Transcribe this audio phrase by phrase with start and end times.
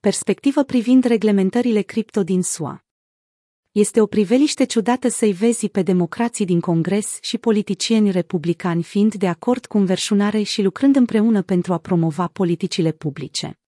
[0.00, 2.84] Perspectivă privind reglementările cripto din SUA.
[3.70, 9.28] Este o priveliște ciudată să-i vezi pe democrații din Congres și politicieni republicani fiind de
[9.28, 13.58] acord cu înverșunare și lucrând împreună pentru a promova politicile publice.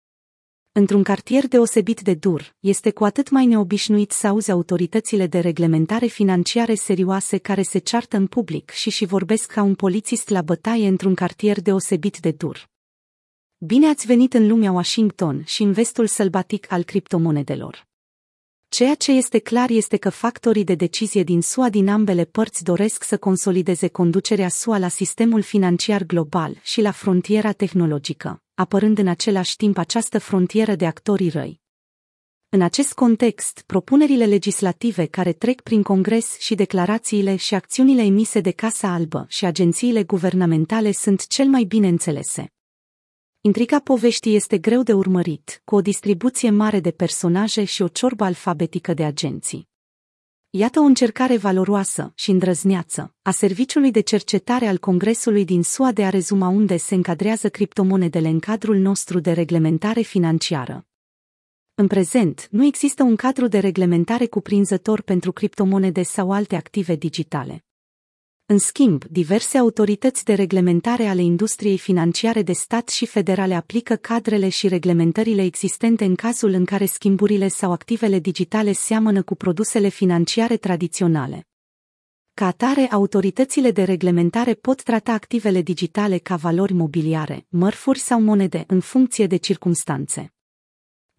[0.73, 6.07] Într-un cartier deosebit de dur, este cu atât mai neobișnuit să auzi autoritățile de reglementare
[6.07, 10.89] financiare serioase care se ceartă în public și și vorbesc ca un polițist la bătaie
[10.89, 12.72] într-un cartier deosebit de dur.
[13.65, 17.87] Bine ați venit în lumea Washington și în vestul sălbatic al criptomonedelor.
[18.69, 23.05] Ceea ce este clar este că factorii de decizie din SUA din ambele părți doresc
[23.05, 29.57] să consolideze conducerea SUA la sistemul financiar global și la frontiera tehnologică, apărând în același
[29.57, 31.61] timp această frontieră de actorii răi.
[32.49, 38.51] În acest context, propunerile legislative care trec prin Congres și declarațiile și acțiunile emise de
[38.51, 42.53] Casa Albă și agențiile guvernamentale sunt cel mai bine înțelese.
[43.45, 48.25] Intriga poveștii este greu de urmărit, cu o distribuție mare de personaje și o ciorbă
[48.25, 49.69] alfabetică de agenții.
[50.51, 56.05] Iată o încercare valoroasă și îndrăzneață a Serviciului de Cercetare al Congresului din SUA de
[56.05, 60.87] a rezuma unde se încadrează criptomonedele în cadrul nostru de reglementare financiară.
[61.75, 67.65] În prezent, nu există un cadru de reglementare cuprinzător pentru criptomonede sau alte active digitale.
[68.47, 74.49] În schimb, diverse autorități de reglementare ale industriei financiare de stat și federale aplică cadrele
[74.49, 80.57] și reglementările existente în cazul în care schimburile sau activele digitale seamănă cu produsele financiare
[80.57, 81.47] tradiționale.
[82.35, 88.65] Ca atare, autoritățile de reglementare pot trata activele digitale ca valori mobiliare, mărfuri sau monede
[88.67, 90.33] în funcție de circumstanțe.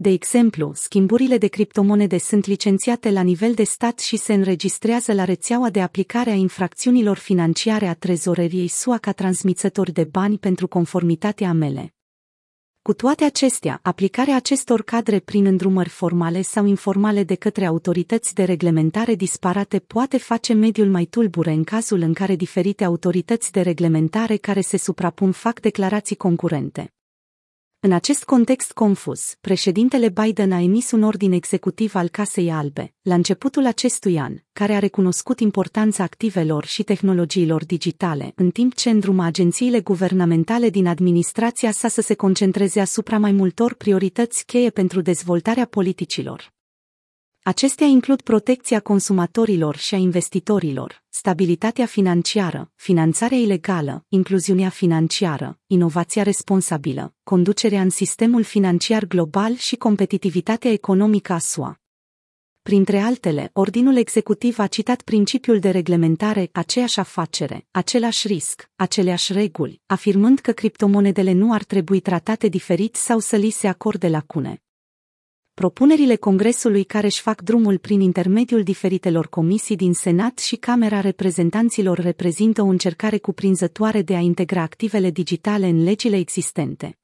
[0.04, 5.24] De exemplu, schimburile de criptomonede sunt licențiate la nivel de stat și se înregistrează la
[5.24, 11.50] rețeaua de aplicare a infracțiunilor financiare a trezoreriei SUA ca transmițători de bani pentru conformitatea
[11.50, 11.94] amele.
[12.82, 18.44] Cu toate acestea, aplicarea acestor cadre prin îndrumări formale sau informale de către autorități de
[18.44, 24.36] reglementare disparate poate face mediul mai tulbure în cazul în care diferite autorități de reglementare
[24.36, 26.94] care se suprapun fac declarații concurente.
[27.86, 33.14] În acest context confuz, președintele Biden a emis un ordin executiv al Casei Albe, la
[33.14, 39.24] începutul acestui an, care a recunoscut importanța activelor și tehnologiilor digitale, în timp ce îndrumă
[39.24, 45.66] agențiile guvernamentale din administrația sa să se concentreze asupra mai multor priorități cheie pentru dezvoltarea
[45.66, 46.54] politicilor.
[47.46, 57.14] Acestea includ protecția consumatorilor și a investitorilor, stabilitatea financiară, finanțarea ilegală, incluziunea financiară, inovația responsabilă,
[57.24, 61.80] conducerea în sistemul financiar global și competitivitatea economică a SUA.
[62.62, 69.82] Printre altele, Ordinul Executiv a citat principiul de reglementare, aceeași afacere, același risc, aceleași reguli,
[69.86, 74.63] afirmând că criptomonedele nu ar trebui tratate diferit sau să li se acorde lacune
[75.54, 81.98] propunerile Congresului care își fac drumul prin intermediul diferitelor comisii din Senat și Camera Reprezentanților
[81.98, 86.98] reprezintă o încercare cuprinzătoare de a integra activele digitale în legile existente.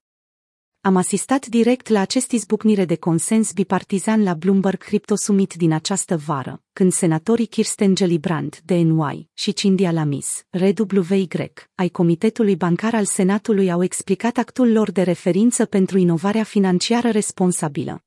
[0.82, 6.18] Am asistat direct la acest izbucnire de consens bipartizan la Bloomberg Crypto Summit din această
[6.18, 11.28] vară, când senatorii Kirsten Gillibrand, DNY, și Cindy Lamis, RWY,
[11.76, 18.04] ai Comitetului Bancar al Senatului au explicat actul lor de referință pentru inovarea financiară responsabilă.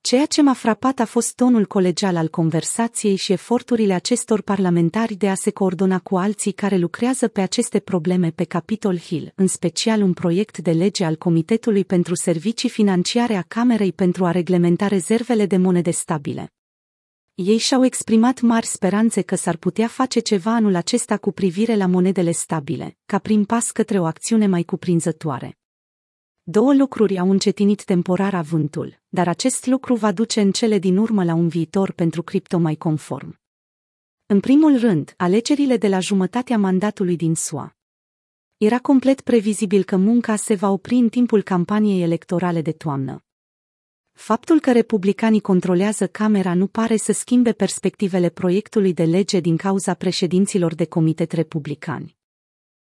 [0.00, 5.28] Ceea ce m-a frapat a fost tonul colegial al conversației și eforturile acestor parlamentari de
[5.28, 10.02] a se coordona cu alții care lucrează pe aceste probleme pe Capitol Hill, în special
[10.02, 15.46] un proiect de lege al Comitetului pentru Servicii Financiare a Camerei pentru a reglementa rezervele
[15.46, 16.52] de monede stabile.
[17.34, 21.86] Ei și-au exprimat mari speranțe că s-ar putea face ceva anul acesta cu privire la
[21.86, 25.57] monedele stabile, ca prim pas către o acțiune mai cuprinzătoare.
[26.50, 31.24] Două lucruri au încetinit temporar avântul, dar acest lucru va duce în cele din urmă
[31.24, 33.40] la un viitor pentru cripto mai conform.
[34.26, 37.76] În primul rând, alegerile de la jumătatea mandatului din SUA.
[38.56, 43.24] Era complet previzibil că munca se va opri în timpul campaniei electorale de toamnă.
[44.12, 49.94] Faptul că republicanii controlează Camera nu pare să schimbe perspectivele proiectului de lege din cauza
[49.94, 52.17] președinților de comitet republicani.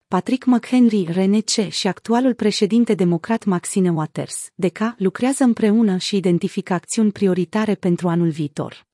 [0.08, 7.12] Patrick McHenry, RNC și actualul președinte democrat Maxine Waters, DK, lucrează împreună și identifică acțiuni
[7.12, 8.86] prioritare pentru anul viitor.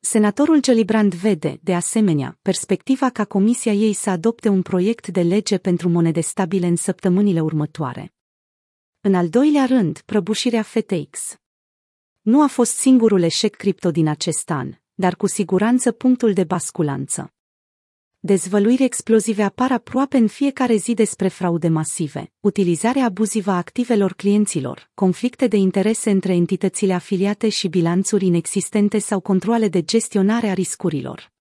[0.00, 5.58] Senatorul Gillibrand vede, de asemenea, perspectiva ca comisia ei să adopte un proiect de lege
[5.58, 8.14] pentru monede stabile în săptămânile următoare.
[9.00, 11.36] În al doilea rând, prăbușirea FTX.
[12.20, 17.32] Nu a fost singurul eșec cripto din acest an, dar cu siguranță punctul de basculanță.
[18.20, 24.90] Dezvăluiri explozive apar aproape în fiecare zi despre fraude masive, utilizarea abuzivă a activelor clienților,
[24.94, 31.36] conflicte de interese între entitățile afiliate și bilanțuri inexistente sau controle de gestionare a riscurilor.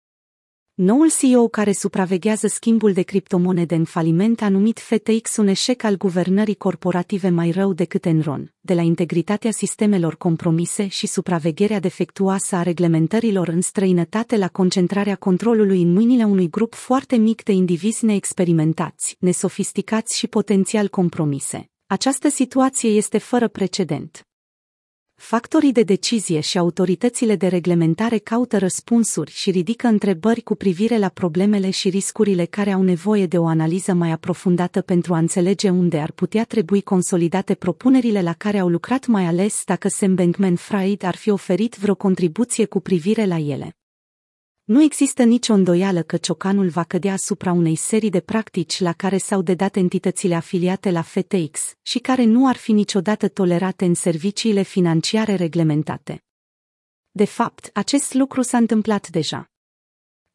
[0.76, 5.98] Noul CEO care supraveghează schimbul de criptomonede în faliment a numit FTX un eșec al
[5.98, 12.62] guvernării corporative mai rău decât Enron, de la integritatea sistemelor compromise și supravegherea defectuoasă a
[12.62, 19.16] reglementărilor în străinătate la concentrarea controlului în mâinile unui grup foarte mic de indivizi neexperimentați,
[19.20, 21.70] nesofisticați și potențial compromise.
[21.86, 24.28] Această situație este fără precedent.
[25.16, 31.10] Factorii de decizie și autoritățile de reglementare caută răspunsuri și ridică întrebări cu privire la
[31.10, 36.00] problemele și riscurile care au nevoie de o analiză mai aprofundată pentru a înțelege unde
[36.00, 41.16] ar putea trebui consolidate propunerile la care au lucrat mai ales dacă Sam Bankman-Fried ar
[41.16, 43.78] fi oferit vreo contribuție cu privire la ele.
[44.64, 49.18] Nu există nicio îndoială că ciocanul va cădea asupra unei serii de practici la care
[49.18, 54.62] s-au dedat entitățile afiliate la FTX și care nu ar fi niciodată tolerate în serviciile
[54.62, 56.24] financiare reglementate.
[57.12, 59.53] De fapt, acest lucru s-a întâmplat deja.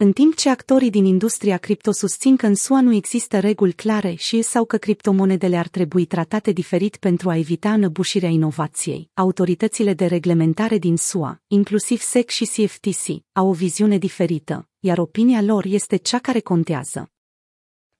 [0.00, 4.14] În timp ce actorii din industria cripto susțin că în SUA nu există reguli clare
[4.14, 10.06] și sau că criptomonedele ar trebui tratate diferit pentru a evita înăbușirea inovației, autoritățile de
[10.06, 15.96] reglementare din SUA, inclusiv SEC și CFTC, au o viziune diferită, iar opinia lor este
[15.96, 17.10] cea care contează.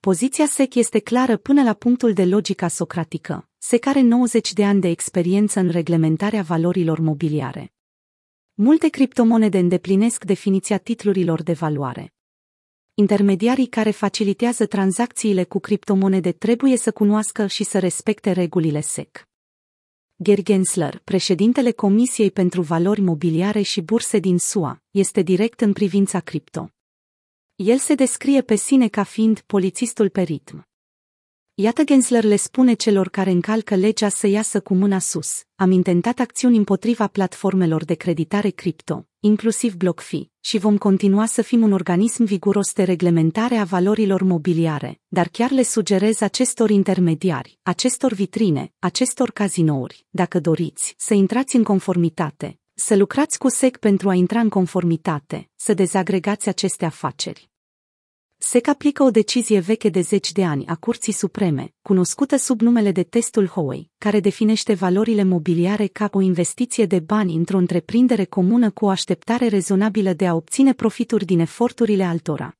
[0.00, 3.48] Poziția SEC este clară până la punctul de logica socratică.
[3.58, 7.72] SEC are 90 de ani de experiență în reglementarea valorilor mobiliare.
[8.60, 12.14] Multe criptomonede îndeplinesc definiția titlurilor de valoare.
[12.94, 19.28] Intermediarii care facilitează tranzacțiile cu criptomonede trebuie să cunoască și să respecte regulile SEC.
[20.16, 26.20] Gary Gensler, președintele Comisiei pentru Valori Mobiliare și Burse din SUA, este direct în privința
[26.20, 26.70] cripto.
[27.54, 30.67] El se descrie pe sine ca fiind polițistul pe ritm.
[31.60, 35.42] Iată Gensler le spune celor care încalcă legea să iasă cu mâna sus.
[35.56, 41.62] Am intentat acțiuni împotriva platformelor de creditare cripto, inclusiv BlockFi, și vom continua să fim
[41.62, 48.12] un organism viguros de reglementare a valorilor mobiliare, dar chiar le sugerez acestor intermediari, acestor
[48.12, 54.14] vitrine, acestor cazinouri, dacă doriți, să intrați în conformitate, să lucrați cu SEC pentru a
[54.14, 57.50] intra în conformitate, să dezagregați aceste afaceri.
[58.40, 62.92] SEC aplică o decizie veche de zeci de ani a Curții Supreme, cunoscută sub numele
[62.92, 68.70] de testul Howey, care definește valorile mobiliare ca o investiție de bani într-o întreprindere comună
[68.70, 72.56] cu o așteptare rezonabilă de a obține profituri din eforturile altora.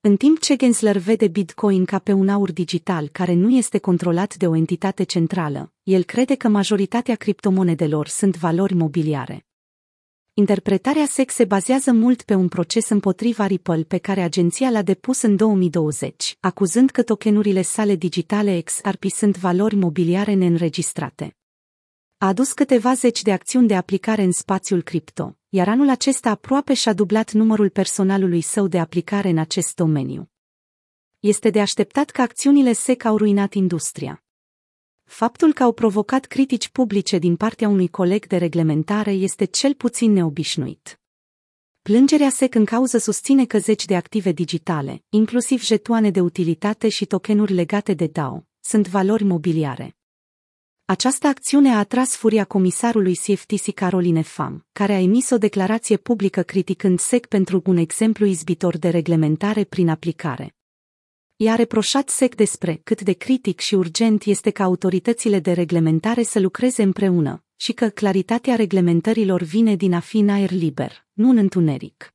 [0.00, 4.36] În timp ce Gensler vede Bitcoin ca pe un aur digital care nu este controlat
[4.36, 9.44] de o entitate centrală, el crede că majoritatea criptomonedelor sunt valori mobiliare.
[10.34, 15.22] Interpretarea SEC se bazează mult pe un proces împotriva Ripple pe care agenția l-a depus
[15.22, 21.36] în 2020, acuzând că tokenurile sale digitale XRP sunt valori mobiliare neînregistrate.
[22.18, 26.74] A adus câteva zeci de acțiuni de aplicare în spațiul cripto, iar anul acesta aproape
[26.74, 30.30] și-a dublat numărul personalului său de aplicare în acest domeniu.
[31.20, 34.24] Este de așteptat că acțiunile SEC au ruinat industria.
[35.10, 40.12] Faptul că au provocat critici publice din partea unui coleg de reglementare este cel puțin
[40.12, 41.00] neobișnuit.
[41.82, 47.04] Plângerea SEC în cauză susține că zeci de active digitale, inclusiv jetoane de utilitate și
[47.04, 49.96] tokenuri legate de DAO, sunt valori mobiliare.
[50.84, 56.42] Această acțiune a atras furia comisarului CFTC Caroline Pham, care a emis o declarație publică
[56.42, 60.54] criticând SEC pentru un exemplu izbitor de reglementare prin aplicare
[61.42, 66.40] i-a reproșat sec despre cât de critic și urgent este ca autoritățile de reglementare să
[66.40, 71.36] lucreze împreună și că claritatea reglementărilor vine din a fi în aer liber, nu în
[71.36, 72.14] întuneric.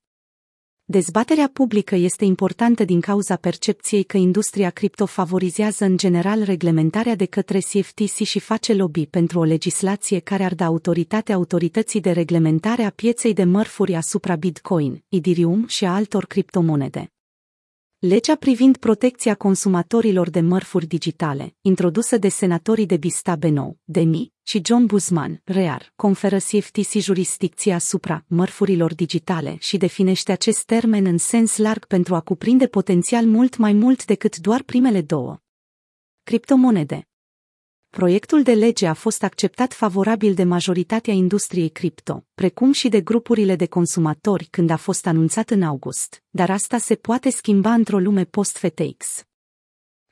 [0.84, 7.25] Dezbaterea publică este importantă din cauza percepției că industria cripto favorizează în general reglementarea de
[7.25, 12.84] către CFTC și face lobby pentru o legislație care ar da autoritatea autorității de reglementare
[12.84, 17.14] a pieței de mărfuri asupra Bitcoin, Ethereum și a altor criptomonede.
[18.07, 24.62] Legea privind protecția consumatorilor de mărfuri digitale, introdusă de senatorii de Bista Benou, Demi și
[24.65, 31.57] John Buzman, REAR, conferă CFTC jurisdicție asupra mărfurilor digitale și definește acest termen în sens
[31.57, 35.38] larg pentru a cuprinde potențial mult mai mult decât doar primele două.
[36.24, 37.07] Criptomonede
[37.95, 43.55] Proiectul de lege a fost acceptat favorabil de majoritatea industriei cripto, precum și de grupurile
[43.55, 48.23] de consumatori când a fost anunțat în august, dar asta se poate schimba într-o lume
[48.23, 49.23] post-FTX.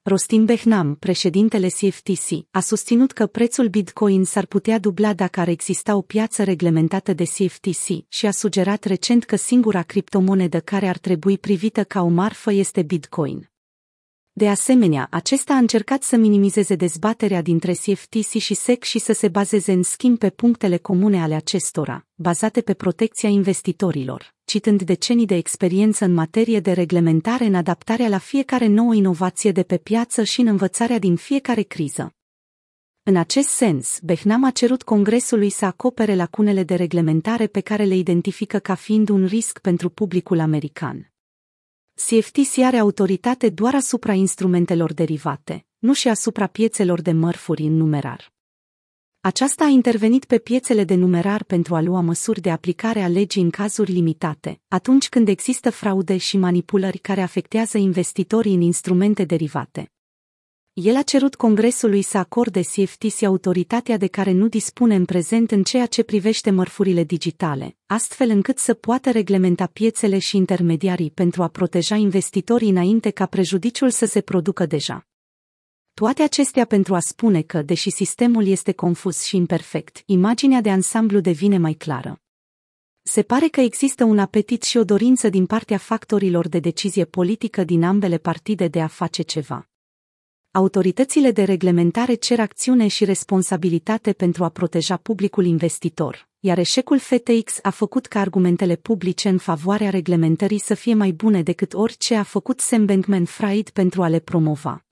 [0.01, 5.95] Rostin Behnam, președintele CFTC, a susținut că prețul Bitcoin s-ar putea dubla dacă ar exista
[5.95, 11.37] o piață reglementată de CFTC și a sugerat recent că singura criptomonedă care ar trebui
[11.37, 13.52] privită ca o marfă este Bitcoin.
[14.35, 19.27] De asemenea, acesta a încercat să minimizeze dezbaterea dintre CFTC și SEC și să se
[19.27, 25.35] bazeze în schimb pe punctele comune ale acestora, bazate pe protecția investitorilor, citând decenii de
[25.35, 30.41] experiență în materie de reglementare în adaptarea la fiecare nouă inovație de pe piață și
[30.41, 32.13] în învățarea din fiecare criză.
[33.03, 37.95] În acest sens, Behnam a cerut Congresului să acopere lacunele de reglementare pe care le
[37.95, 41.12] identifică ca fiind un risc pentru publicul american.
[41.95, 48.33] CFTC are autoritate doar asupra instrumentelor derivate, nu și asupra piețelor de mărfuri în numerar.
[49.19, 53.41] Aceasta a intervenit pe piețele de numerar pentru a lua măsuri de aplicare a legii
[53.41, 59.92] în cazuri limitate, atunci când există fraude și manipulări care afectează investitorii în instrumente derivate.
[60.73, 65.63] El a cerut Congresului să acorde CFTC autoritatea de care nu dispune în prezent în
[65.63, 71.47] ceea ce privește mărfurile digitale, astfel încât să poată reglementa piețele și intermediarii pentru a
[71.47, 75.07] proteja investitorii înainte ca prejudiciul să se producă deja.
[75.93, 81.19] Toate acestea pentru a spune că, deși sistemul este confuz și imperfect, imaginea de ansamblu
[81.19, 82.21] devine mai clară.
[83.01, 87.63] Se pare că există un apetit și o dorință din partea factorilor de decizie politică
[87.63, 89.67] din ambele partide de a face ceva
[90.55, 97.59] autoritățile de reglementare cer acțiune și responsabilitate pentru a proteja publicul investitor, iar eșecul FTX
[97.61, 102.23] a făcut ca argumentele publice în favoarea reglementării să fie mai bune decât orice a
[102.23, 104.85] făcut Sam Bankman-Fried pentru a le promova.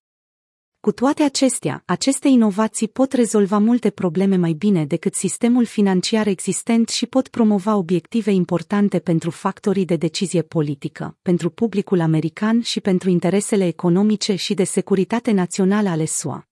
[0.81, 6.89] Cu toate acestea, aceste inovații pot rezolva multe probleme mai bine decât sistemul financiar existent
[6.89, 13.09] și pot promova obiective importante pentru factorii de decizie politică, pentru publicul american și pentru
[13.09, 16.50] interesele economice și de securitate națională ale SUA.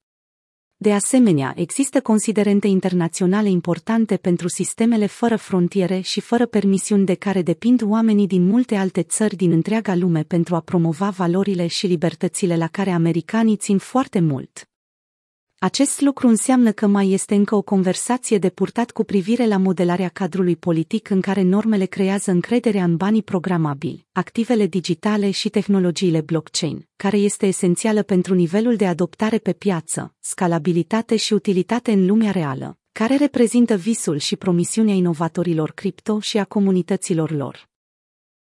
[0.81, 7.41] De asemenea, există considerente internaționale importante pentru sistemele fără frontiere și fără permisiuni de care
[7.41, 12.57] depind oamenii din multe alte țări din întreaga lume pentru a promova valorile și libertățile
[12.57, 14.68] la care americanii țin foarte mult.
[15.61, 20.09] Acest lucru înseamnă că mai este încă o conversație de purtat cu privire la modelarea
[20.09, 26.87] cadrului politic în care normele creează încrederea în banii programabili, activele digitale și tehnologiile blockchain,
[26.95, 32.77] care este esențială pentru nivelul de adoptare pe piață, scalabilitate și utilitate în lumea reală,
[32.91, 37.68] care reprezintă visul și promisiunea inovatorilor cripto și a comunităților lor.